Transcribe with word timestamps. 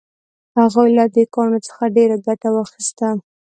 هغوی 0.59 0.89
له 0.97 1.05
دې 1.15 1.23
کاڼو 1.33 1.59
څخه 1.67 1.83
ډیره 1.95 2.15
ګټه 2.27 2.49
واخیسته. 2.53 3.07